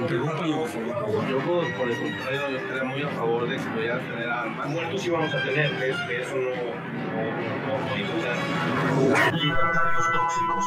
[0.00, 1.28] Interrúmpalo, por favor.
[1.28, 4.30] Yo, por, por el contrario, yo estaría muy a favor de que vayan a tener
[4.30, 4.68] armas.
[4.70, 7.30] Muertos sí vamos a tener, que, es- que eso no, no.
[9.36, 10.64] Libertarios tóxicos.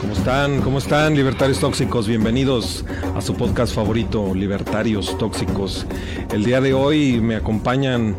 [0.00, 0.60] ¿Cómo están?
[0.62, 2.06] ¿Cómo están, libertarios tóxicos?
[2.08, 2.84] Bienvenidos
[3.16, 5.86] a su podcast favorito, Libertarios Tóxicos.
[6.32, 8.14] El día de hoy me acompañan,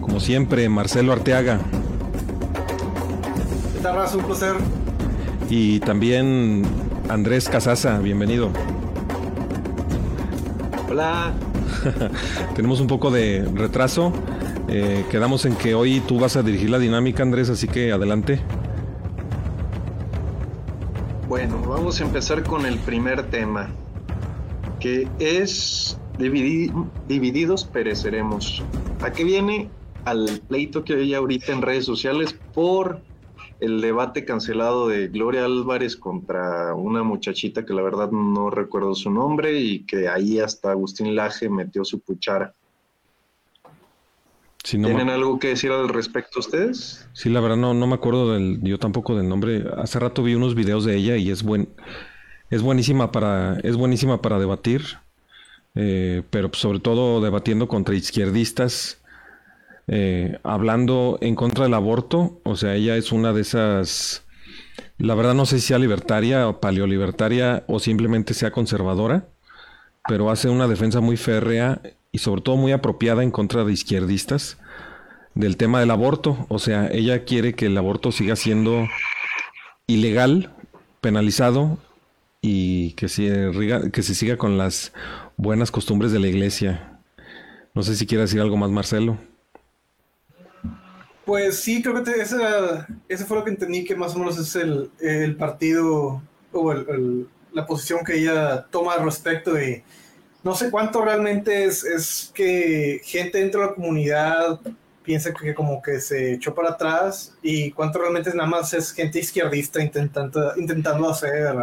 [0.00, 1.58] como siempre, Marcelo Arteaga
[3.74, 4.16] ¿Qué tal, Raza?
[4.18, 4.54] Un placer.
[5.48, 6.64] y también
[7.08, 7.98] Andrés Casaza.
[8.00, 8.50] Bienvenido.
[10.88, 11.32] Hola.
[12.56, 14.12] Tenemos un poco de retraso.
[14.68, 18.40] Eh, quedamos en que hoy tú vas a dirigir la dinámica, Andrés, así que adelante.
[21.28, 23.68] Bueno, vamos a empezar con el primer tema,
[24.80, 26.72] que es dividi-
[27.06, 28.62] divididos pereceremos.
[29.02, 29.68] ¿A qué viene?
[30.06, 33.00] Al pleito que hay ahorita en redes sociales por
[33.60, 39.10] el debate cancelado de Gloria Álvarez contra una muchachita que la verdad no recuerdo su
[39.10, 42.54] nombre y que ahí hasta Agustín Laje metió su cuchara.
[44.74, 47.08] No me- ¿Tienen algo que decir al respecto ustedes?
[47.14, 49.64] Sí, la verdad no, no me acuerdo del, yo tampoco del nombre.
[49.78, 51.70] Hace rato vi unos videos de ella y es buen,
[52.50, 54.82] es buenísima para, es buenísima para debatir,
[55.74, 58.97] eh, pero sobre todo debatiendo contra izquierdistas,
[59.88, 62.40] eh, hablando en contra del aborto.
[62.44, 64.24] O sea, ella es una de esas,
[64.98, 69.28] la verdad no sé si sea libertaria o paleolibertaria o simplemente sea conservadora,
[70.06, 71.80] pero hace una defensa muy férrea
[72.12, 74.58] y sobre todo muy apropiada en contra de izquierdistas
[75.34, 76.46] del tema del aborto.
[76.48, 78.86] O sea, ella quiere que el aborto siga siendo
[79.86, 80.52] ilegal,
[81.00, 81.78] penalizado
[82.42, 83.50] y que se,
[83.92, 84.92] que se siga con las
[85.36, 87.00] buenas costumbres de la iglesia.
[87.74, 89.18] No sé si quiere decir algo más, Marcelo.
[91.28, 94.38] Pues sí, creo que te- esa, eso fue lo que entendí, que más o menos
[94.38, 96.22] es el, partido
[96.52, 99.60] o el- la posición que ella toma al respecto.
[99.60, 99.82] Y
[100.42, 104.58] no sé cuánto realmente es, que gente dentro de la comunidad
[105.04, 108.92] piensa que como que se echó para atrás y cuánto realmente es nada más es
[108.92, 111.54] gente izquierdista intentando, intentando hacer,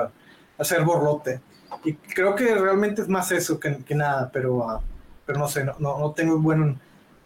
[0.60, 1.42] hacer borlote.
[1.84, 4.82] Y creo que realmente es más eso que, nada, pero, ah,
[5.26, 6.80] pero no sé, no, no, no tengo buen,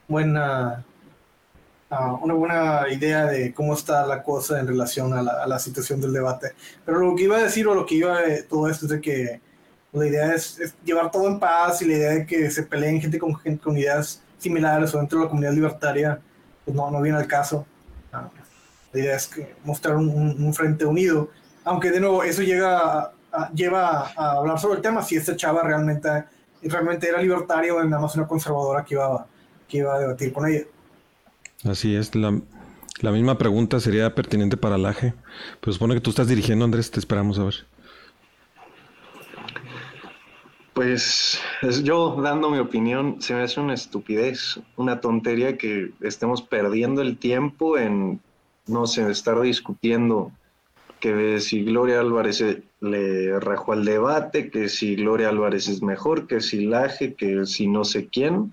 [0.07, 0.85] buena
[1.89, 5.59] ah, una buena idea de cómo está la cosa en relación a la, a la
[5.59, 6.53] situación del debate.
[6.85, 9.01] Pero lo que iba a decir o lo que iba a todo esto es de
[9.01, 9.41] que
[9.91, 13.01] la idea es, es llevar todo en paz y la idea de que se peleen
[13.01, 16.19] gente con, gente con ideas similares o dentro de la comunidad libertaria,
[16.63, 17.65] pues no, no viene al caso.
[18.13, 18.29] Ah,
[18.93, 21.29] la idea es que mostrar un, un- un frente unido,
[21.63, 25.35] aunque de nuevo eso llega a- a- lleva a hablar sobre el tema si esta
[25.35, 26.09] chava realmente,
[26.63, 29.25] realmente era libertaria o nada más una conservadora que iba,
[29.67, 30.63] que iba a debatir con ella.
[31.63, 32.39] Así es, la,
[33.01, 35.13] la misma pregunta sería pertinente para Laje.
[35.59, 37.55] Pero supone que tú estás dirigiendo, Andrés, te esperamos a ver.
[40.73, 46.41] Pues es- yo dando mi opinión, se me hace una estupidez, una tontería que estemos
[46.41, 48.21] perdiendo el tiempo en,
[48.67, 50.31] no sé, estar discutiendo
[51.01, 52.43] que si Gloria Álvarez
[52.81, 57.67] le rajó al debate, que si Gloria Álvarez es mejor, que si Laje, que si
[57.67, 58.51] no sé quién.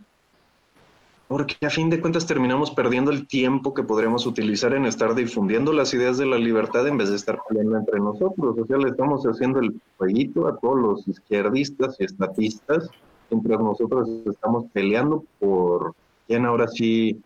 [1.29, 5.73] Porque a fin de cuentas terminamos perdiendo el tiempo que podremos utilizar en estar difundiendo
[5.73, 8.57] las ideas de la libertad en vez de estar peleando entre nosotros.
[8.57, 12.89] O sea, le estamos haciendo el jueguito a todos los izquierdistas y estatistas,
[13.29, 15.95] mientras nosotros estamos peleando por
[16.29, 17.21] quién ahora sí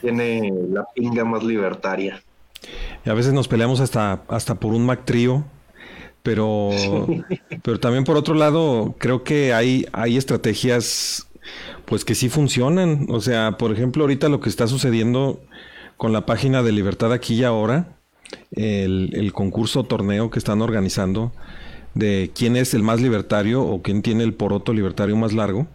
[0.00, 2.22] tiene la pinga más libertaria.
[3.04, 5.44] Y a veces nos peleamos hasta, hasta por un Mac Trío,
[6.22, 6.70] pero,
[7.62, 11.27] pero también por otro lado, creo que hay, hay estrategias
[11.84, 13.06] pues que sí funcionan.
[13.08, 15.40] O sea, por ejemplo, ahorita lo que está sucediendo
[15.96, 17.96] con la página de Libertad aquí y ahora,
[18.52, 21.32] el, concurso torneo que están organizando
[21.94, 25.66] de quién es el más libertario o quién tiene el poroto libertario más largo,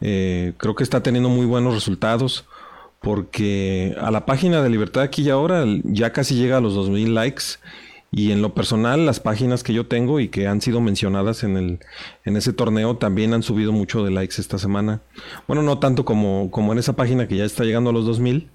[0.00, 2.46] eh, creo que está teniendo muy buenos resultados
[3.00, 7.14] porque a la página de Libertad aquí y ahora ya casi llega a los 2000
[7.14, 7.44] likes
[8.12, 11.56] y en lo personal las páginas que yo tengo y que han sido mencionadas en
[11.56, 11.80] el
[12.24, 15.00] en ese torneo también han subido mucho de likes esta semana.
[15.46, 18.50] Bueno, no tanto como como en esa página que ya está llegando a los 2000,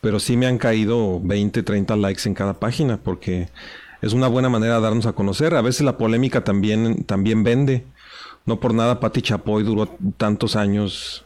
[0.00, 3.48] pero sí me han caído 20, 30 likes en cada página porque
[4.02, 5.54] es una buena manera de darnos a conocer.
[5.54, 7.84] A veces la polémica también también vende.
[8.44, 11.24] No por nada Patti Chapoy duró tantos años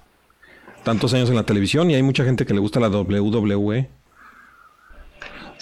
[0.84, 3.88] tantos años en la televisión y hay mucha gente que le gusta la WWE.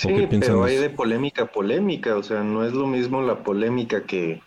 [0.01, 4.05] Sí, pero hay de polémica a polémica, o sea, no es lo mismo la polémica
[4.05, 4.41] que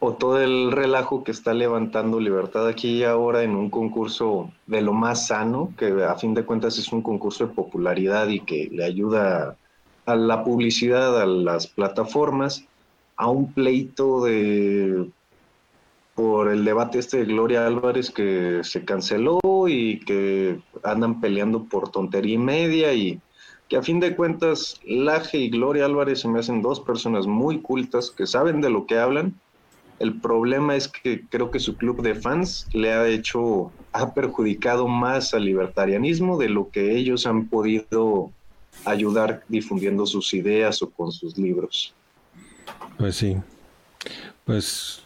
[0.00, 4.82] o todo el relajo que está levantando Libertad aquí y ahora en un concurso de
[4.82, 8.68] lo más sano, que a fin de cuentas es un concurso de popularidad y que
[8.70, 9.56] le ayuda
[10.06, 12.64] a la publicidad, a las plataformas,
[13.16, 15.08] a un pleito de
[16.16, 21.90] por el debate este de Gloria Álvarez que se canceló y que andan peleando por
[21.90, 23.20] tontería y media y
[23.74, 28.10] a fin de cuentas Laje y Gloria Álvarez se me hacen dos personas muy cultas
[28.10, 29.34] que saben de lo que hablan.
[29.98, 34.88] El problema es que creo que su club de fans le ha hecho, ha perjudicado
[34.88, 38.30] más al libertarianismo de lo que ellos han podido
[38.84, 41.94] ayudar difundiendo sus ideas o con sus libros.
[42.98, 43.36] Pues sí.
[44.44, 45.02] Pues.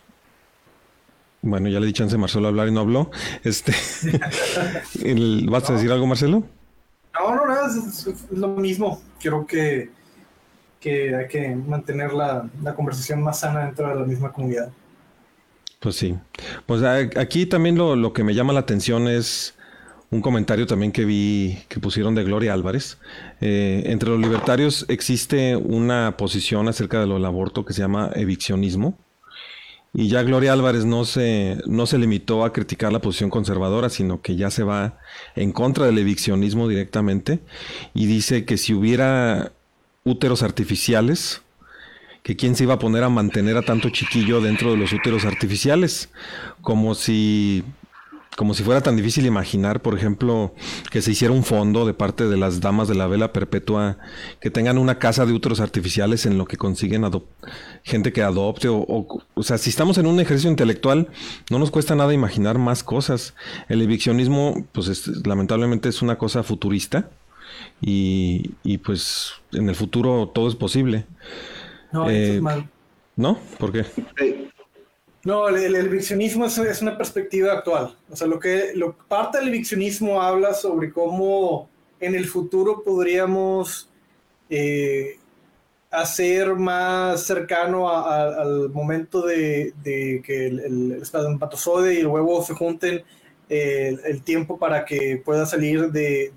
[1.42, 3.10] Bueno, ya le di chance a Marcelo a hablar y no habló.
[3.44, 3.72] Este.
[5.48, 6.44] ¿Vas a decir algo, Marcelo?
[7.66, 9.00] Es, lo mismo.
[9.20, 9.90] Creo que,
[10.80, 14.70] que hay que mantener la, la conversación más sana dentro de la misma comunidad.
[15.80, 16.16] Pues sí.
[16.66, 19.54] Pues a- aquí también lo, lo que me llama la atención es
[20.10, 22.98] un comentario también que vi que pusieron de Gloria Álvarez.
[23.40, 28.10] Eh, entre los libertarios existe una posición acerca de lo del aborto que se llama
[28.14, 28.98] eviccionismo.
[29.94, 34.20] Y ya Gloria Álvarez no se, no se limitó a criticar la posición conservadora, sino
[34.20, 34.98] que ya se va
[35.34, 37.40] en contra del eviccionismo directamente
[37.94, 39.52] y dice que si hubiera
[40.04, 41.42] úteros artificiales,
[42.22, 45.24] que quién se iba a poner a mantener a tanto chiquillo dentro de los úteros
[45.24, 46.10] artificiales,
[46.60, 47.64] como si
[48.38, 50.54] como si fuera tan difícil imaginar, por ejemplo,
[50.92, 53.98] que se hiciera un fondo de parte de las damas de la vela perpetua
[54.40, 57.04] que tengan una casa de úteros artificiales en lo que consiguen
[57.82, 61.08] gente que adopte o, o, o sea, si estamos en un ejercicio intelectual,
[61.50, 63.34] no nos cuesta nada imaginar más cosas.
[63.68, 67.10] El eviccionismo, pues es- lamentablemente es una cosa futurista
[67.80, 71.06] y, y, pues en el futuro todo es posible,
[71.92, 72.68] No, Eh, eso es mal.
[73.16, 73.36] ¿no?
[73.58, 73.84] ¿Por qué?
[75.28, 77.94] No, el, eviccionismo es, una perspectiva actual.
[78.10, 78.72] O sea, lo que
[79.08, 81.68] parte del eviccionismo habla sobre cómo
[82.00, 83.90] en el futuro podríamos
[84.48, 85.18] eh,
[85.90, 93.02] hacer más cercano al momento de, que el, el y el huevo se junten
[93.50, 96.32] eh, el, tiempo para que pueda salir de,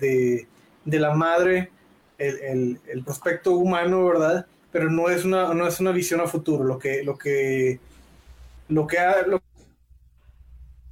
[0.84, 1.70] de- la madre
[2.18, 4.44] el prospecto humano, ¿verdad?
[4.70, 6.62] Pero no es una, no es una visión a futuro.
[6.62, 7.80] Lo que, lo que
[8.68, 9.40] lo que ha- lo-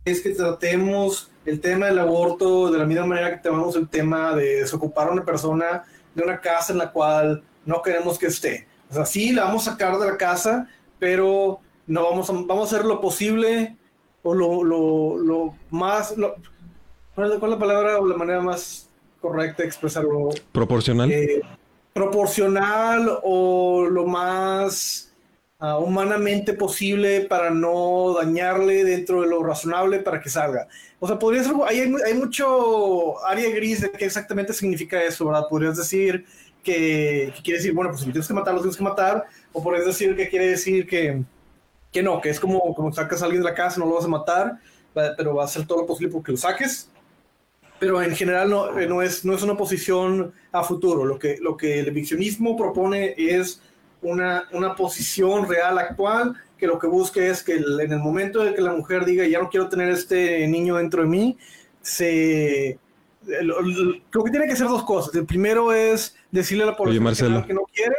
[0.04, 4.34] es que tratemos el tema del aborto de la misma manera que tratamos el tema
[4.34, 5.84] de desocupar a una persona
[6.14, 8.66] de una casa en la cual no queremos que esté.
[8.90, 10.68] O sea, sí, la vamos a sacar de la casa,
[10.98, 13.76] pero no vamos a, vamos a hacer lo posible
[14.22, 16.16] o lo, lo, lo más...
[16.16, 16.34] lo-
[17.14, 18.88] ¿cuál, es, cuál es la palabra o la manera más
[19.20, 20.30] correcta de expresarlo?
[20.52, 21.10] ¿Proporcional?
[21.12, 21.42] eh,
[21.92, 25.09] proporcional o lo más
[25.60, 30.68] humanamente posible para no dañarle dentro de lo razonable para que salga.
[30.98, 35.44] O sea, podría ser, hay, hay mucho área gris de qué exactamente significa eso, ¿verdad?
[35.50, 36.24] Podrías decir
[36.62, 39.86] que, quiere decir, bueno, pues si tienes que matar, lo tienes que matar, o podrías
[39.86, 41.22] decir que quiere decir que,
[41.92, 44.04] que no, que es como, como sacas a alguien de la casa, no lo vas
[44.04, 44.58] a matar,
[44.94, 46.90] pero va a hacer todo lo posible porque lo saques
[47.80, 51.06] pero en general no, eh, no, es, no es una posición a futuro.
[51.06, 53.62] Lo que, lo que el eviccionismo propone es
[54.02, 58.42] una, una posición real actual que lo que busque es que el- en el momento
[58.44, 61.38] de que la mujer diga ya no quiero tener este niño dentro de mí,
[61.82, 62.70] se...
[63.26, 65.14] el- el- Creo que tiene que ser dos cosas.
[65.14, 67.46] El primero es decirle a la población Marcelo.
[67.46, 67.96] que no quiere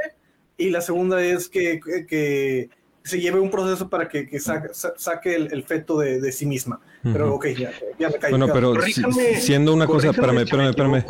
[0.58, 2.70] y la segunda es que, que- que
[3.03, 6.31] se lleve un proceso para que, que saque, sa- saque el, el feto de, de
[6.31, 6.79] sí misma.
[7.01, 8.29] Pero ok, ya, ya me caí.
[8.31, 11.03] Bueno, pero corríjame- siendo una cosa, espérame, espérame, espérame.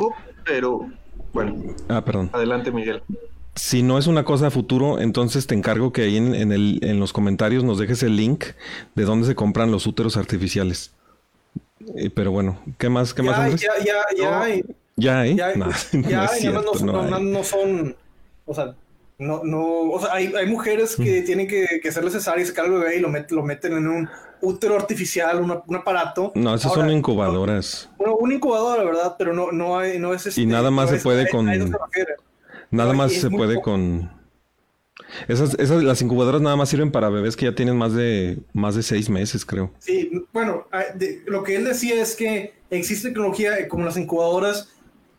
[0.46, 0.90] Pero,
[1.34, 2.30] bueno, Ah, perdón.
[2.32, 3.04] adelante, Miguel.
[3.56, 6.80] Si no es una cosa a futuro, entonces te encargo que ahí en, en el,
[6.84, 8.46] en los comentarios nos dejes el link
[8.96, 10.92] de dónde se compran los úteros artificiales.
[11.98, 13.14] Eh, pero bueno, ¿qué más?
[13.14, 13.62] ¿Qué más, ya, Andrés?
[13.62, 14.42] ya, ya, ya, No.
[14.44, 14.64] hay,
[14.96, 15.36] Ya, ¿eh?
[15.36, 16.74] ya, No, ya no es hay, nada más cierto, no,
[17.10, 17.44] son- no hay.
[17.44, 17.96] son,
[18.46, 18.76] o sea,
[19.18, 22.66] no, no, o sea, hay, hay mujeres que tienen que, que hacerle cesárea y sacar
[22.66, 24.10] al bebé y lo, met- lo meten en un
[24.42, 26.32] útero artificial, una- un aparato.
[26.36, 27.90] No, esas Ahora, son incubadoras.
[27.98, 29.16] Bueno, un incubador, ¿verdad?
[29.20, 31.48] Pero no, no hay, no es este, Y nada más se puede con-.
[32.72, 33.72] Nada más se puede poco.
[33.72, 34.22] con...
[35.28, 38.76] Esas, esas, las incubadoras nada más sirven para bebés que ya tienen más de, más
[38.76, 39.74] de seis meses, creo.
[39.80, 43.98] Sí, bueno, ah, de- lo que él decía es que existe tecnología eh, como las
[43.98, 44.70] incubadoras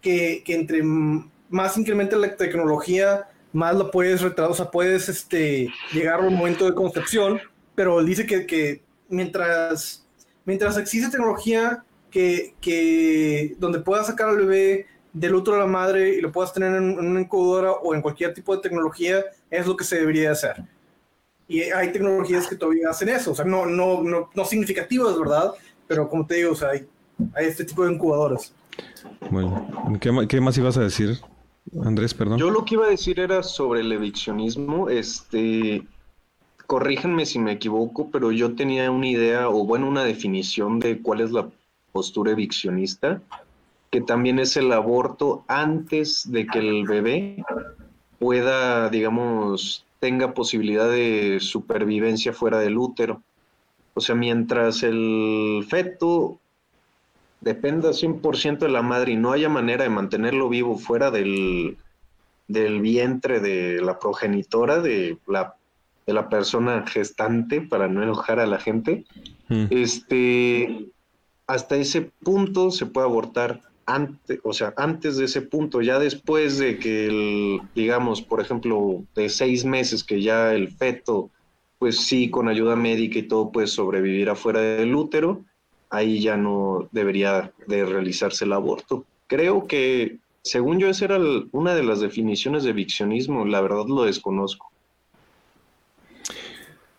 [0.01, 5.69] que, que entre más incrementa la tecnología, más lo puedes retrasar, o sea, puedes este,
[5.93, 7.41] llegar a un momento de concepción,
[7.75, 10.07] pero él dice que, que mientras,
[10.45, 16.17] mientras existe tecnología que, que donde puedas sacar al bebé del útero de la madre
[16.17, 19.77] y lo puedas tener en, una incubadora o en cualquier tipo de tecnología, es lo
[19.77, 20.57] que se debería hacer.
[21.49, 25.53] Y hay tecnologías que todavía hacen eso, o sea, no, no, no, no significativas, ¿verdad?
[25.87, 26.87] Pero como te digo, o sea, hay,
[27.35, 28.55] hay este tipo de incubadoras.
[29.31, 31.19] Bueno, ¿qué, ¿qué, más ibas a decir,
[31.85, 32.15] Andrés?
[32.15, 32.39] Perdón.
[32.39, 34.89] Yo lo que iba a decir era sobre el eviccionismo.
[34.89, 35.83] Este,
[36.67, 41.21] corríjanme si me equivoco, pero yo tenía una idea o bueno, una definición de cuál
[41.21, 41.49] es la
[41.93, 43.21] postura eviccionista
[43.93, 47.45] que también es el aborto antes de que el bebé
[48.19, 53.23] pueda, digamos, tenga posibilidad de supervivencia fuera del útero.
[53.93, 56.39] O sea, mientras el feto
[57.43, 61.77] dependa 100% de la madre y no haya manera de mantenerlo vivo fuera del,
[62.49, 65.57] del vientre de la progenitora, de la,
[66.07, 69.05] de la persona gestante, para no enojar a la gente,
[69.51, 69.67] mm.
[69.69, 70.87] este,
[71.47, 76.59] hasta ese punto se puede abortar antes, o sea, antes de ese punto, ya después
[76.59, 81.31] de que el, digamos, por ejemplo, de seis meses que ya el feto,
[81.79, 85.45] pues sí, con ayuda médica y todo puede sobrevivir afuera del útero,
[85.91, 89.05] ahí ya no debería de realizarse el aborto.
[89.27, 91.19] Creo que, según yo, esa era
[91.53, 94.71] una de las definiciones de eviccionismo, la verdad lo desconozco.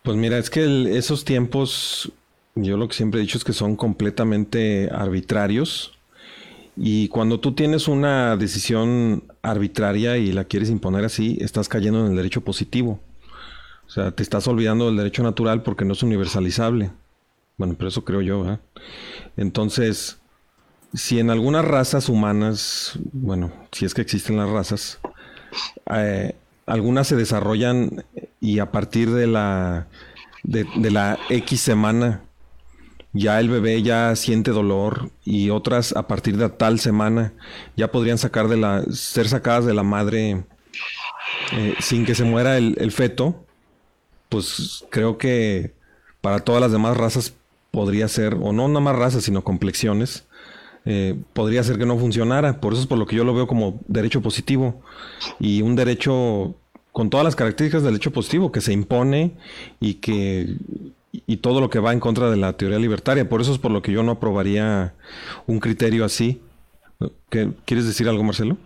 [0.03, 2.11] Pues mira, es que esos tiempos,
[2.55, 5.97] yo lo que siempre he dicho es que son completamente arbitrarios
[6.75, 12.11] y cuando tú tienes una decisión arbitraria y la quieres imponer así, estás cayendo en
[12.11, 12.99] el derecho positivo.
[13.85, 16.91] O sea, te estás olvidando del derecho natural porque no es universalizable.
[17.57, 18.57] Bueno, pero eso creo yo.
[19.37, 20.17] Entonces,
[20.93, 24.99] si en algunas razas humanas, bueno, si es que existen las razas,
[25.93, 26.33] eh,
[26.65, 28.03] algunas se desarrollan
[28.39, 29.87] y a partir de la,
[30.43, 32.21] de, de la X semana
[33.13, 37.33] ya el bebé ya siente dolor y otras a partir de tal semana
[37.77, 40.43] ya podrían sacar de la, ser sacadas de la madre
[41.51, 43.45] eh, sin que se muera el, feto,
[44.29, 45.73] pues creo que
[46.21, 47.33] para todas las demás razas
[47.71, 50.25] podría ser, o no nada más razas, sino complexiones,
[50.85, 52.59] eh, podría ser que no funcionara.
[52.59, 54.81] Por eso es por lo que yo lo veo como derecho positivo
[55.39, 56.55] y un derecho
[56.91, 59.35] con todas las características del derecho positivo que se impone
[59.79, 60.55] y que
[61.13, 63.29] y todo lo que va en contra de la teoría libertaria.
[63.29, 64.95] Por eso es por lo que yo no aprobaría
[65.45, 66.41] un criterio así.
[67.29, 68.57] ¿Quieres decir algo, Marcelo?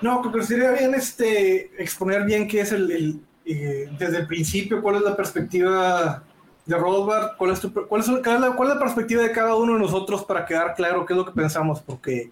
[0.00, 4.96] No, que sería bien este, exponer bien qué es el, eh, desde el principio, cuál
[4.96, 6.22] es la perspectiva
[6.64, 9.80] de Rothbard, cuál es, cuál, es, la, cuál es la perspectiva de cada uno de
[9.80, 12.30] nosotros para quedar claro qué es lo que pensamos, porque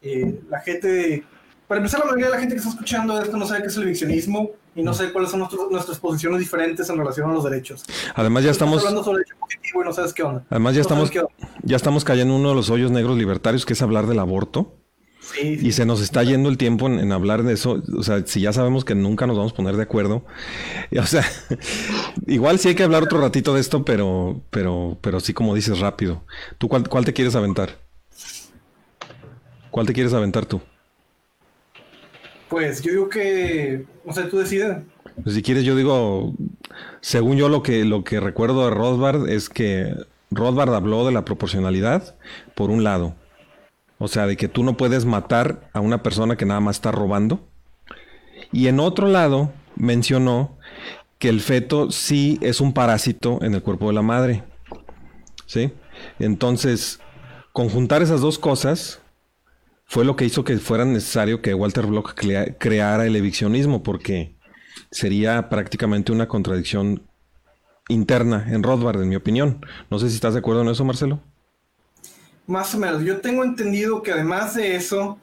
[0.00, 1.24] eh, la gente,
[1.68, 3.76] para empezar, la mayoría de la gente que está escuchando esto no sabe qué es
[3.76, 7.84] el visionismo y no sé cuáles son nuestras posiciones diferentes en relación a los derechos.
[8.14, 10.44] Además ya estamos, hablando sobre derecho positivo y no sabes qué onda.
[10.50, 11.10] Además ya estamos
[11.62, 14.76] ya estamos cayendo en uno de los hoyos negros libertarios que es hablar del aborto.
[15.20, 17.80] Sí, y se nos está yendo el tiempo en, hablar de eso.
[17.96, 20.24] O sea, si ya sabemos que nunca nos vamos a poner de acuerdo.
[20.98, 21.24] O sea,
[22.26, 25.78] igual sí hay que hablar otro ratito de esto, pero, pero, pero sí como dices
[25.78, 26.24] rápido.
[26.58, 27.78] ¿Tú cuál, cuál te quieres aventar?
[29.70, 30.60] ¿Cuál te quieres aventar tú?
[32.52, 34.76] Pues yo digo que, o sea, tú decides.
[35.22, 36.34] Pues si quieres, yo digo,
[37.00, 39.94] según yo lo que, lo que recuerdo de Rothbard es que
[40.30, 42.14] Rothbard habló de la proporcionalidad,
[42.54, 43.14] por un lado.
[43.96, 46.92] O sea, de que tú no puedes matar a una persona que nada más está
[46.92, 47.40] robando.
[48.52, 50.58] Y en otro lado, mencionó
[51.18, 54.44] que el feto sí es un parásito en el cuerpo de la madre.
[55.46, 55.72] ¿Sí?
[56.18, 57.00] Entonces,
[57.54, 59.01] conjuntar esas dos cosas
[59.92, 62.14] fue lo que hizo que fuera necesario que Walter Block
[62.58, 64.34] creara el eviccionismo, porque
[64.90, 67.02] sería prácticamente una contradicción
[67.88, 69.60] interna en Rothbard, en mi opinión.
[69.90, 71.20] No sé si estás de acuerdo en eso, Marcelo.
[72.46, 73.04] Más o menos.
[73.04, 75.18] Yo tengo entendido que además de eso,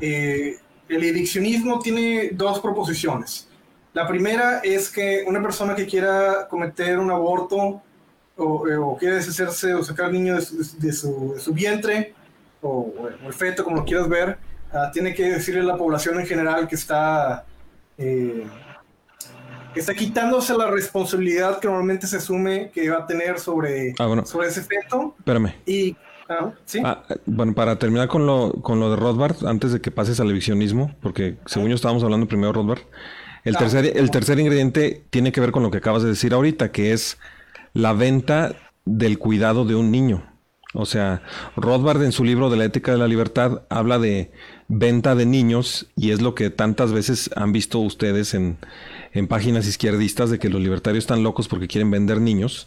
[0.00, 0.56] eh,
[0.88, 3.46] el eviccionismo tiene dos proposiciones.
[3.92, 7.82] La primera es que una persona que quiera cometer un aborto
[8.36, 10.42] o, eh, quiere deshacerse o sacar al niño de
[10.92, 12.16] su, de su vientre,
[12.62, 12.92] o,
[13.24, 14.38] el feto, como lo quieras ver,
[14.72, 17.44] ah, tiene que decirle a la población en general que está,
[17.96, 18.46] eh,
[19.74, 24.22] que está quitándose la responsabilidad que normalmente se asume que va a tener sobre, ah,
[24.24, 25.14] sobre ese feto.
[25.18, 25.54] Espérame.
[25.66, 25.96] Y,
[26.28, 26.82] ah, ¿sí?
[27.26, 30.94] bueno, para terminar con lo, con lo de Rothbard, antes de que pases al evisionismo,
[31.00, 32.80] porque según yo estábamos hablando primero de Rothbard,
[33.44, 36.72] el, tercer, el tercer ingrediente tiene que ver con lo que acabas de decir ahorita,
[36.72, 37.18] que es
[37.72, 40.24] la venta del cuidado de un niño.
[40.74, 41.22] O sea,
[41.56, 44.30] Rothbard en su libro de la ética de la libertad habla de
[44.68, 48.58] venta de niños y es lo que tantas veces han visto ustedes en,
[49.28, 52.66] páginas izquierdistas de que los libertarios están locos porque quieren vender niños.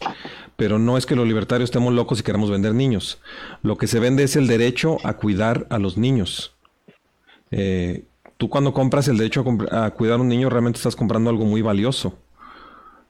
[0.56, 3.20] Pero no es que los libertarios estemos locos y queramos vender niños.
[3.62, 6.56] Lo que se vende es el derecho a cuidar a los niños.
[7.52, 8.04] Eh,
[8.36, 11.46] tú cuando compras el derecho a, a, cuidar a un niño realmente estás comprando algo
[11.46, 12.18] muy valioso.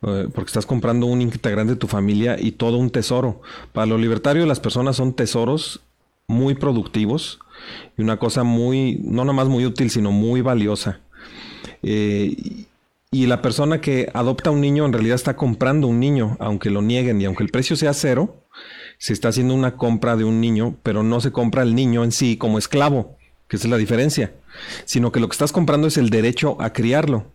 [0.05, 3.41] Eh, porque estás comprando un integrante de tu familia y todo un tesoro.
[3.73, 5.81] Para los libertarios las personas son tesoros
[6.27, 7.39] muy productivos
[7.97, 11.01] y una cosa muy, no nomás muy útil, sino muy valiosa.
[11.83, 12.67] Eh,
[13.11, 16.83] y la persona que adopta un niño en realidad está comprando un niño, aunque lo
[16.83, 18.43] nieguen y aunque el precio sea cero,
[18.99, 22.13] se está haciendo una compra de un niño, pero no se compra el niño en
[22.13, 23.19] sí como esclavo,
[23.49, 24.33] que esa es la diferencia,
[24.85, 27.27] sino que lo que estás comprando es el derecho a criarlo.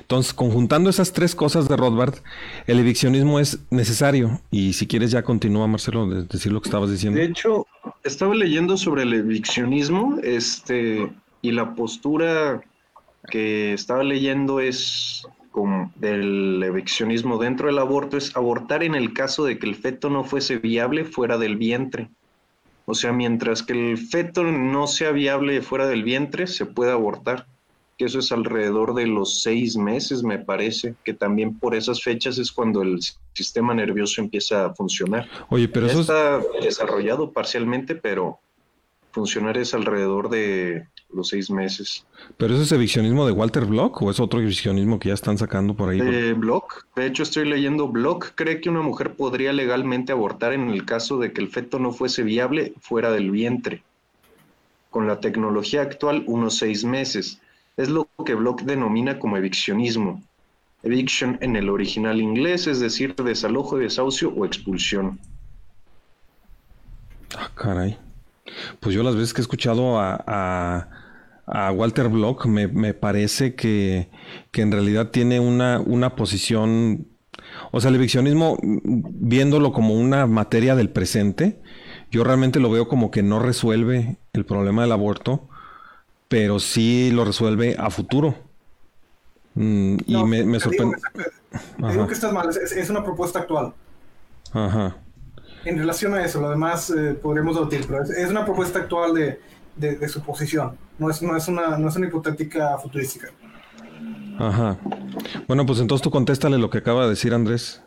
[0.00, 2.14] Entonces, conjuntando esas tres cosas de Rothbard,
[2.66, 4.40] el eviccionismo es necesario.
[4.50, 7.18] Y si quieres ya continúa, Marcelo, de decir lo que estabas diciendo.
[7.18, 7.66] De hecho,
[8.02, 12.62] estaba leyendo sobre el eviccionismo, este, y la postura
[13.30, 19.44] que estaba leyendo es como del eviccionismo dentro del aborto es abortar en el caso
[19.44, 22.10] de que el feto no fuese viable fuera del vientre.
[22.86, 27.46] O sea, mientras que el feto no sea viable fuera del vientre, se puede abortar
[27.96, 32.38] que eso es alrededor de los seis meses, me parece, que también por esas fechas
[32.38, 32.98] es cuando el
[33.32, 35.28] sistema nervioso empieza a funcionar.
[35.48, 38.38] Oye, pero eso está desarrollado parcialmente, pero
[39.12, 42.04] funcionar es alrededor de los seis meses.
[42.36, 45.74] ¿Pero eso es eviccionismo de Walter Block o es otro eviccionismo que ya están sacando
[45.74, 46.00] por ahí?
[46.00, 46.86] De Block.
[46.96, 48.32] De hecho, estoy leyendo Block.
[48.34, 51.92] Cree que una mujer podría legalmente abortar en el caso de que el feto no
[51.92, 53.84] fuese viable fuera del vientre.
[54.90, 57.40] Con la tecnología actual, unos seis meses
[57.76, 60.22] es lo que Block denomina como eviccionismo.
[60.82, 65.18] Eviction en el original inglés, es decir, desalojo, desahucio o expulsión.
[67.36, 67.96] Ah, caray.
[68.80, 70.88] Pues yo las veces que he escuchado a,
[71.74, 74.08] Walter Block, me, parece que,
[74.52, 77.06] en realidad tiene una, una posición.
[77.72, 81.60] O sea, el eviccionismo, viéndolo como una materia del presente,
[82.10, 85.48] yo realmente lo veo como que no resuelve el problema del aborto,
[86.28, 88.34] pero sí lo resuelve a futuro.
[89.54, 90.96] Mm, y me, me sorprende.
[91.78, 93.72] Digo, que estás mal, es, una propuesta actual.
[94.52, 94.96] Ajá.
[95.64, 99.40] En relación a eso, lo demás eh, podremos debatir, pero es, una propuesta actual de,
[99.76, 103.28] de, su posición, no es, no, es una, no es una hipotética futurística.
[104.38, 104.76] Ajá.
[105.46, 107.82] Bueno, pues entonces tú contéstale lo que acaba de decir Andrés,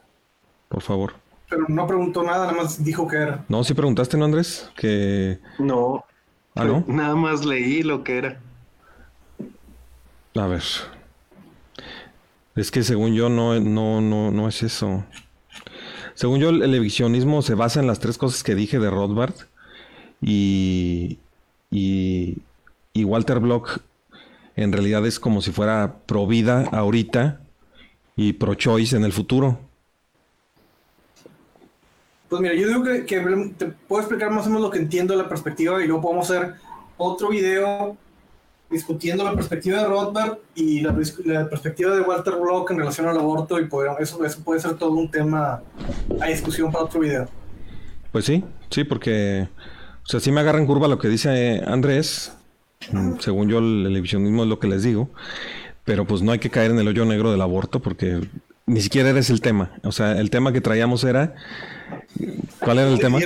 [0.69, 1.13] por favor.
[1.49, 3.45] Pero no preguntó nada, nada más dijo que era.
[3.47, 4.69] No, sí preguntaste, ¿no, Andrés?
[4.75, 5.39] Que...
[5.59, 6.03] No,
[6.57, 6.83] ¿Ah, no?
[6.87, 8.39] Nada más leí lo que era.
[10.35, 10.63] A ver.
[12.55, 15.05] Es que según yo no, no, no, no es eso.
[16.15, 19.35] Según yo, el evisionismo se basa en las tres cosas que dije de Rothbard
[20.19, 21.19] y,
[21.69, 22.37] y,
[22.93, 23.81] y Walter Block
[24.55, 27.41] en realidad es como si fuera pro vida ahorita
[28.15, 29.59] y pro choice en el futuro.
[32.29, 33.01] Pues mira, yo digo que,
[33.57, 36.29] te puedo explicar más o menos lo que entiendo de la perspectiva y luego podemos
[36.29, 36.55] hacer
[36.97, 37.95] otro video
[38.69, 40.93] discutiendo la perspectiva de Rothbard y la,
[41.49, 45.09] perspectiva de Walter Block en relación al aborto y eso, eso puede ser todo un
[45.09, 45.61] tema
[46.19, 47.29] a discusión para otro video.
[48.11, 49.47] Pues sí, sí, porque
[50.03, 52.33] o sea, sí me agarra en curva lo que dice Andrés,
[53.19, 55.09] según yo el, el es lo que les digo,
[55.85, 58.21] pero pues no hay que caer en el hoyo negro del aborto porque
[58.65, 59.71] ni siquiera eres el tema.
[59.83, 61.35] O sea, el tema que traíamos era.
[62.59, 63.19] ¿Cuál era el tema?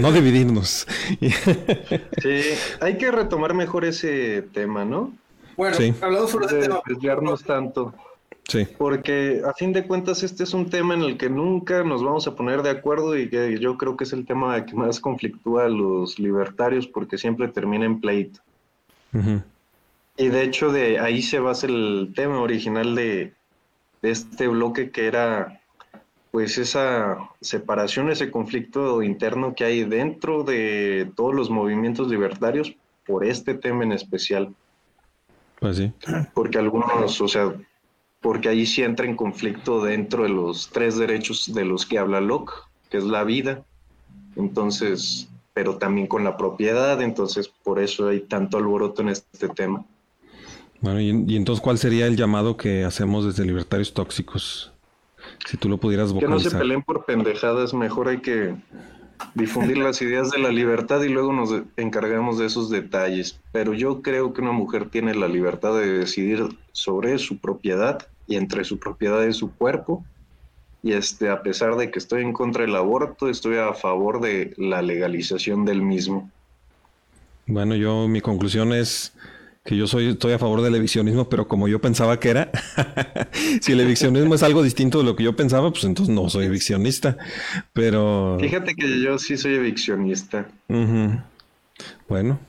[0.00, 0.86] No dividirnos.
[1.20, 2.42] sí,
[2.80, 5.12] hay que retomar mejor ese tema, ¿no?
[5.56, 6.80] Bueno, hablando sobre ese tema.
[6.86, 7.94] Desviarnos tanto.
[8.48, 8.66] Sí.
[8.76, 12.26] Porque a fin de cuentas este es un tema en el que nunca nos vamos
[12.26, 15.66] a poner de acuerdo y que yo creo que es el tema que más conflictúa
[15.66, 18.40] a los libertarios porque siempre termina en pleito.
[20.16, 23.32] Y de hecho de ahí se basa el tema original de,
[24.02, 25.61] de este bloque que era
[26.32, 32.74] pues esa separación, ese conflicto interno que hay dentro de todos los movimientos libertarios
[33.06, 34.52] por este tema en especial.
[35.60, 35.92] Pues sí.
[36.32, 37.52] Porque algunos, o sea,
[38.22, 42.22] porque ahí sí entra en conflicto dentro de los tres derechos de los que habla
[42.22, 42.54] Locke,
[42.88, 43.62] que es la vida.
[44.34, 49.84] Entonces, pero también con la propiedad, entonces por eso hay tanto alboroto en este tema.
[50.80, 54.71] Bueno, y, entonces, ¿cuál sería el llamado que hacemos desde Libertarios Tóxicos?
[55.46, 56.38] Si tú lo pudieras vocalizar.
[56.38, 58.54] Que no se peleen por pendejadas, mejor hay que
[59.34, 63.38] difundir las ideas de la libertad y luego nos encargamos de esos detalles.
[63.52, 68.36] Pero yo creo que una mujer tiene la libertad de decidir sobre su propiedad y
[68.36, 70.04] entre su propiedad y su cuerpo.
[70.82, 74.52] Y este, a pesar de que estoy en contra del aborto, estoy a favor de
[74.56, 76.30] la legalización del mismo.
[77.46, 79.12] Bueno, yo mi conclusión es
[79.64, 82.50] que yo soy, estoy a favor del eviccionismo, pero como yo pensaba que era,
[83.60, 86.46] si el eviccionismo es algo distinto de lo que yo pensaba, pues entonces no soy
[86.46, 87.16] eviccionista.
[87.72, 88.38] Pero.
[88.40, 90.48] Fíjate que yo sí soy eviccionista.
[92.08, 92.40] Bueno,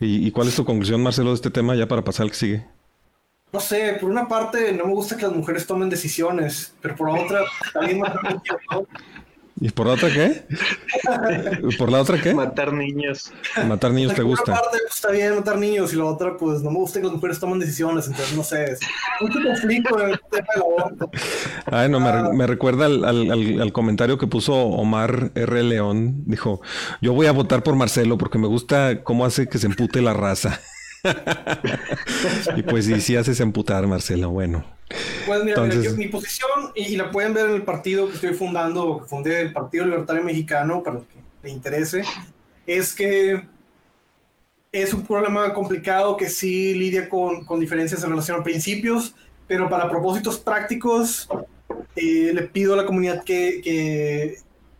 [0.00, 2.36] ¿Y, ¿Y, cuál es tu conclusión, Marcelo, de este tema ya para pasar al que
[2.36, 2.66] sigue?
[3.52, 7.08] No sé, por una parte no me gusta que las mujeres tomen decisiones, pero por
[7.08, 7.40] otra
[7.72, 8.08] también me
[9.58, 10.44] ¿Y por la otra qué?
[11.78, 12.34] ¿Por la otra qué?
[12.34, 13.32] Matar niños.
[13.66, 14.52] Matar niños te gusta.
[14.52, 17.06] Una parte pues, está bien matar niños y la otra pues no me gusta que
[17.06, 18.72] las mujeres tomen decisiones, entonces no sé.
[18.72, 18.80] Es
[19.18, 21.10] mucho conflicto en el tema de aborto.
[21.64, 22.30] Ay, no, me, ah.
[22.34, 25.62] me recuerda al, al, al, comentario que puso Omar R.
[25.62, 26.24] León.
[26.26, 26.60] Dijo,
[27.00, 30.12] yo voy a votar por Marcelo porque me gusta cómo hace que se empute la
[30.12, 30.60] raza.
[32.56, 34.28] y pues sí, sí haces emputar, Marcelo.
[34.28, 34.75] Bueno.
[35.26, 39.06] Pues mira, mi posición, y, la pueden ver en el partido que estoy fundando, que
[39.06, 42.04] fundé el Partido Libertario Mexicano, para los que le interese,
[42.66, 43.42] es que
[44.70, 49.14] es un problema complicado que sí lidia con, con diferencias en relación a principios,
[49.48, 51.28] pero para propósitos prácticos
[51.96, 53.60] eh, le pido a la comunidad que,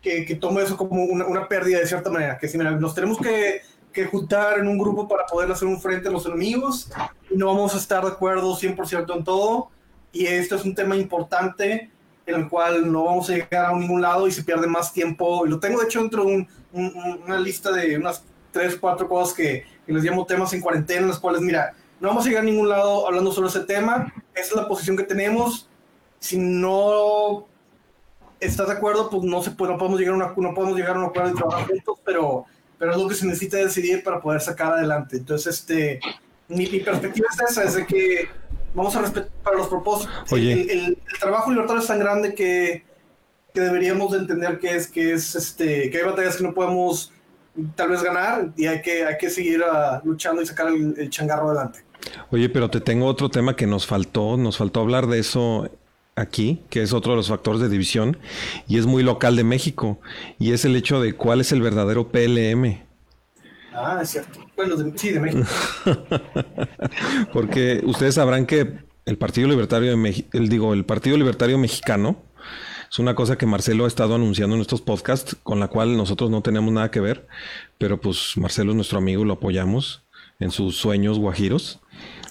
[0.02, 2.94] que, que, tome eso como una, una, pérdida de cierta manera, que si mira, nos
[2.94, 6.90] tenemos que, que juntar en un grupo para poder hacer un frente a los enemigos
[7.30, 9.70] y no vamos a estar de acuerdo 100% en todo,
[10.16, 11.90] y esto es un tema importante
[12.24, 15.46] en el cual no vamos a llegar a ningún lado y se pierde más tiempo.
[15.46, 19.64] Y lo tengo de hecho dentro de una lista de unas tres, cuatro cosas que,
[19.86, 22.68] les llamo temas en cuarentena, en las cuales, mira, no vamos a llegar a ningún
[22.68, 24.12] lado hablando sobre ese tema.
[24.34, 25.68] Esa es la posición que tenemos.
[26.18, 27.46] Si no
[28.40, 30.96] estás de acuerdo, pues no se puede, no podemos llegar a una, no podemos llegar
[30.96, 32.46] a un acuerdo de trabajar juntos, pero,
[32.78, 35.18] pero es lo que se necesita decidir para poder sacar adelante.
[35.18, 36.00] Entonces, este,
[36.48, 38.28] mi, mi perspectiva es esa, es de que
[38.76, 40.32] vamos a respetar para los propósitos.
[40.32, 42.84] El, el, trabajo libertario es tan grande que,
[43.52, 47.12] que, deberíamos de entender que es, que es este, que hay batallas que no podemos
[47.74, 51.10] tal vez ganar y hay que, hay que seguir uh, luchando y sacar el, el,
[51.10, 51.80] changarro adelante.
[52.30, 55.70] Oye, pero te tengo otro tema que nos faltó, nos faltó hablar de eso
[56.14, 58.18] aquí, que es otro de los factores de división
[58.68, 59.98] y es muy local de México
[60.38, 62.85] y es el hecho de cuál es el verdadero PLM.
[63.76, 64.40] Ah, es cierto.
[64.56, 65.46] Bueno, sí, de México.
[67.32, 69.94] Porque ustedes sabrán que el Partido Libertario
[70.32, 72.16] digo, el Partido Libertario Mexicano
[72.90, 76.30] es una cosa que Marcelo ha estado anunciando en estos podcasts, con la cual nosotros
[76.30, 77.26] no tenemos nada que ver,
[77.76, 80.02] pero pues Marcelo es nuestro amigo, lo apoyamos
[80.40, 81.80] en sus sueños guajiros.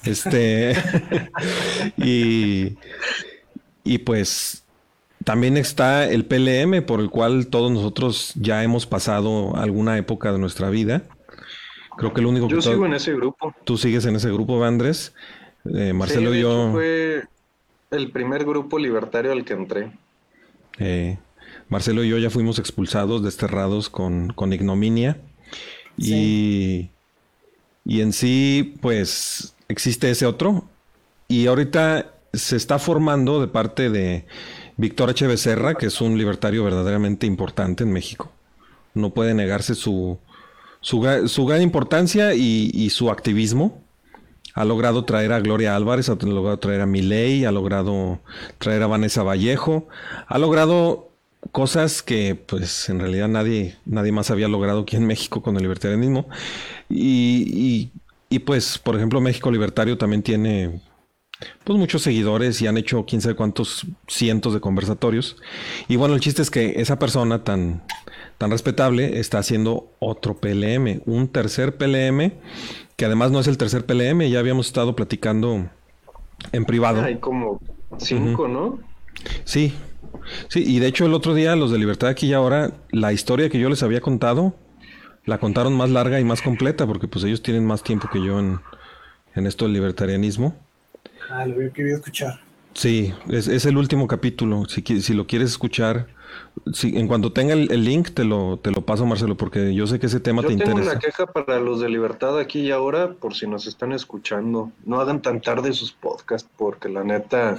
[0.04, 0.76] Este
[1.98, 2.78] y,
[3.84, 4.64] y pues
[5.24, 10.40] también está el PLM, por el cual todos nosotros ya hemos pasado alguna época de
[10.40, 11.04] nuestra vida.
[11.98, 12.64] Creo que el único yo que...
[12.64, 13.54] Yo sigo en ese grupo.
[13.64, 15.14] Tú sigues en ese grupo, Andrés.
[15.74, 16.72] Eh, Marcelo y yo...
[16.72, 17.24] fue
[17.92, 19.92] el primer grupo libertario al que entré.
[20.78, 21.18] Eh,
[21.70, 25.18] Marcelo y yo ya fuimos expulsados, desterrados con, con ignominia.
[25.98, 26.90] Y,
[27.86, 30.66] y en sí, pues, existe ese otro.
[31.28, 34.26] Y ahorita se está formando de parte de
[34.78, 35.26] Víctor H.
[35.26, 38.32] Becerra, que es un libertario verdaderamente importante en México.
[38.94, 40.20] No puede negarse su,
[40.86, 43.82] su, gran importancia y, su activismo.
[44.54, 48.19] Ha logrado traer a Gloria Álvarez, ha logrado traer a Milei, ha logrado
[48.60, 49.88] traer a Vanessa Vallejo,
[50.28, 51.10] ha logrado
[51.52, 55.63] cosas que pues en realidad nadie, nadie más había logrado aquí en México con el
[55.63, 56.30] libertarianismo.
[56.88, 57.89] Y,
[58.30, 60.82] y, pues, por ejemplo, México Libertario también tiene
[61.63, 65.36] pues muchos seguidores y han hecho quién sabe cuántos cientos de conversatorios.
[65.88, 67.82] Y bueno, el chiste es que esa persona tan,
[68.38, 72.34] tan respetable está haciendo otro PLM, un tercer PLM,
[72.95, 75.69] que además no es el tercer PLM, ya habíamos estado platicando
[76.52, 77.02] en privado.
[77.02, 77.60] Hay como
[77.98, 78.80] cinco, ¿no?
[79.43, 79.74] Sí,
[80.50, 83.50] sí, y de hecho el otro día los de Libertad aquí y ahora, la historia
[83.50, 84.56] que yo les había contado,
[85.26, 88.39] la contaron más larga y más completa, porque pues ellos tienen más tiempo que yo
[88.39, 88.60] en,
[89.34, 90.56] en esto del libertarianismo.
[91.30, 92.45] Ah, lo había querido escuchar.
[92.76, 94.66] Sí, es, es el último capítulo.
[94.66, 96.08] Si, si lo quieres escuchar,
[96.74, 99.98] si, en cuanto tenga el, link, te lo, te lo paso, Marcelo, porque yo sé
[99.98, 100.74] que ese tema te interesa.
[100.74, 103.94] Yo tengo una queja para los de Libertad aquí y ahora, por si nos están
[103.94, 104.72] escuchando.
[104.84, 107.58] No hagan tan tarde sus podcasts, porque la neta,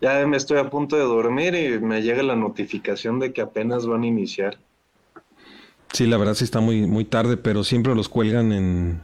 [0.00, 3.86] ya me estoy a punto de dormir y me llega la notificación de que apenas
[3.86, 4.58] van a iniciar.
[5.92, 9.00] Sí, la verdad sí está muy, muy tarde, pero siempre los cuelgan en,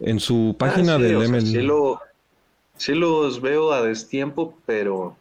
[0.00, 1.42] en su página ah, del ML.
[1.42, 2.00] sí, lo,
[2.76, 5.16] sí los veo a destiempo, pero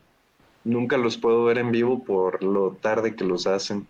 [0.64, 3.88] nunca los puedo ver en vivo por lo tarde que los hacen.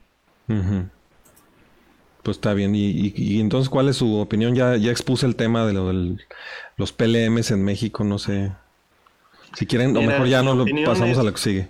[0.48, 2.74] Pues está bien.
[2.76, 4.56] ¿Y, entonces cuál es su opinión?
[4.56, 6.22] Ya, ya expuse el tema de lo del,
[6.78, 8.52] los PLMs en México, no sé.
[9.56, 11.68] Si quieren, o mejor ya no lo pasamos a lo que sigue.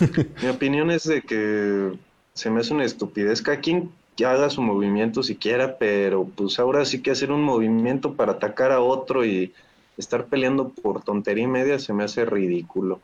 [0.42, 1.92] mi opinión es de que
[2.34, 3.40] se me hace una estupidez.
[3.40, 3.90] Cada quien
[4.24, 8.80] haga su movimiento siquiera, pero pues ahora sí que hacer un movimiento para atacar a
[8.80, 9.52] otro y
[9.98, 13.00] estar peleando por tontería y media se me hace ridículo.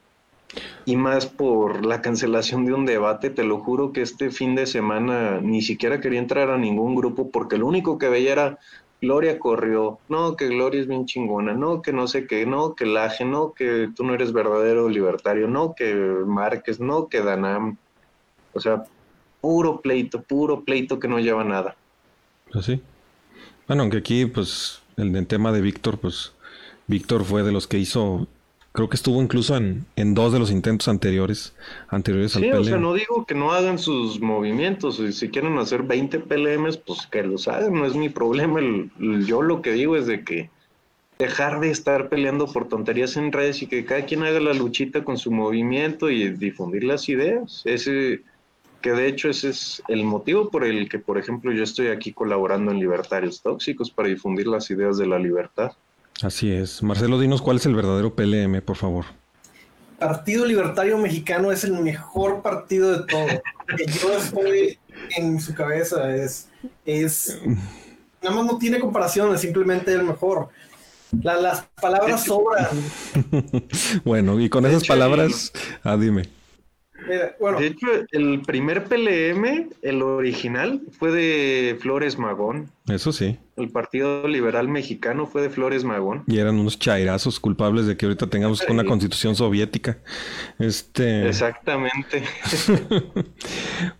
[0.86, 4.66] Y más por la cancelación de un debate, te lo juro que este fin de
[4.66, 8.58] semana ni siquiera quería entrar a ningún grupo porque lo único que veía era
[9.00, 12.86] Gloria corrió, no, que Gloria es bien chingona, no, que no sé qué, no, que
[12.86, 17.76] Laje, no, que tú no eres verdadero libertario, no, que Márquez, no, que Danam.
[18.54, 18.84] O sea,
[19.40, 21.76] puro pleito, puro pleito que no lleva nada.
[22.50, 22.80] Pues sí.
[23.66, 26.33] Bueno, aunque aquí, pues, el, el tema de Víctor, pues,
[26.86, 28.26] Víctor fue de los que hizo
[28.72, 31.54] Creo que estuvo incluso en, en dos de los intentos anteriores,
[31.90, 32.60] anteriores al Sí, PLM.
[32.60, 36.78] o sea, no digo que no hagan sus movimientos, y si quieren hacer 20 PLMs,
[36.78, 38.58] pues que los hagan, no es mi problema.
[38.58, 40.50] El- el- yo lo que digo es de que
[41.20, 45.04] dejar de estar peleando por tonterías en redes y que cada quien haga la luchita
[45.04, 47.62] con su movimiento y difundir las ideas.
[47.64, 48.22] Ese,
[48.82, 52.12] que de hecho ese es el motivo por el que, por ejemplo, yo estoy aquí
[52.12, 55.70] colaborando en Libertarios Tóxicos para difundir las ideas de la libertad.
[56.22, 56.82] Así es.
[56.82, 59.04] Marcelo, dinos cuál es el verdadero PLM, por favor.
[59.98, 63.26] Partido Libertario Mexicano es el mejor partido de todo.
[63.76, 64.78] Que yo estoy
[65.16, 66.14] en su cabeza.
[66.14, 66.48] Es,
[66.84, 67.40] es
[68.22, 70.48] nada más no tiene comparación, es simplemente el mejor.
[71.22, 72.66] La- las palabras sobran.
[74.04, 75.52] bueno, y con De esas hecho, palabras,
[75.84, 76.28] ah, dime.
[77.08, 82.70] Mira, bueno, De hecho, el primer PLM, el original, fue de Flores Magón.
[82.86, 83.38] Eso sí.
[83.56, 86.22] El Partido Liberal Mexicano fue de Flores Magón.
[86.26, 89.98] Y eran unos chairazos culpables de que ahorita tengamos una constitución soviética.
[90.58, 91.26] Este.
[91.28, 92.24] Exactamente.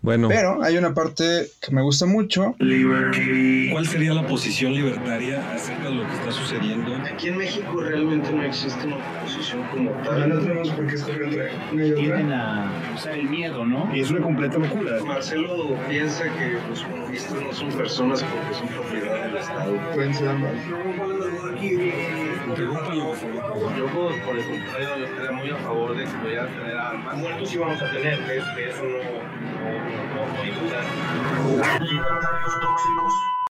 [0.03, 2.55] Bueno, Pero hay una parte que me gusta mucho.
[2.59, 6.95] ¿Cuál sería la posición libertaria acerca de lo que está sucediendo?
[6.97, 10.41] Aquí en México realmente no existe una oposición como No tal.
[10.41, 12.65] tenemos por qué escoger entre una y otra.
[12.91, 13.95] a usar el miedo, ¿no?
[13.95, 15.03] Y es una completa locura.
[15.05, 19.77] Marcelo piensa que los comunistas no son personas porque son propiedad del Estado.
[19.95, 20.53] Pueden ser ambas.
[22.47, 23.77] Interrúmpalo, por favor.
[23.77, 27.17] Yo, por el contrario, yo estaría muy a favor de que pudieran tener armas.
[27.17, 29.71] Muertos sí vamos a tener, de eso no, no,
[30.15, 31.81] no, no hay duda.
[31.81, 33.35] Libertarios tóxicos.